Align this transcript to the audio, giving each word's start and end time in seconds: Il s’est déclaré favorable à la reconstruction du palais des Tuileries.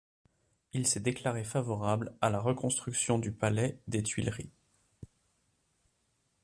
Il 0.73 0.87
s’est 0.87 0.99
déclaré 0.99 1.43
favorable 1.43 2.15
à 2.21 2.31
la 2.31 2.39
reconstruction 2.39 3.19
du 3.19 3.31
palais 3.31 3.77
des 3.87 4.01
Tuileries. 4.01 4.49